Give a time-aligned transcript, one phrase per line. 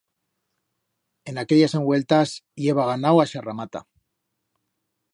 [1.33, 3.87] En aquellas envueltas i heba ganau a xarramata.